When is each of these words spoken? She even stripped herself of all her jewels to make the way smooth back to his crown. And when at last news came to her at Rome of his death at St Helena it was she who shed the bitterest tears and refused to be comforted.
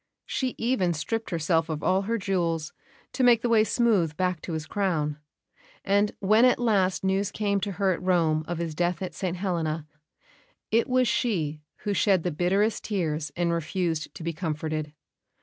She 0.25 0.55
even 0.57 0.95
stripped 0.95 1.29
herself 1.29 1.69
of 1.69 1.83
all 1.83 2.01
her 2.09 2.17
jewels 2.17 2.73
to 3.13 3.21
make 3.23 3.43
the 3.43 3.49
way 3.49 3.63
smooth 3.63 4.17
back 4.17 4.41
to 4.41 4.53
his 4.53 4.65
crown. 4.65 5.19
And 5.85 6.11
when 6.17 6.43
at 6.43 6.57
last 6.57 7.03
news 7.03 7.29
came 7.29 7.59
to 7.59 7.73
her 7.73 7.91
at 7.91 8.01
Rome 8.01 8.43
of 8.47 8.57
his 8.57 8.73
death 8.73 9.03
at 9.03 9.13
St 9.13 9.37
Helena 9.37 9.85
it 10.71 10.89
was 10.89 11.07
she 11.07 11.61
who 11.83 11.93
shed 11.93 12.23
the 12.23 12.31
bitterest 12.31 12.85
tears 12.85 13.31
and 13.35 13.53
refused 13.53 14.11
to 14.15 14.23
be 14.23 14.33
comforted. 14.33 14.91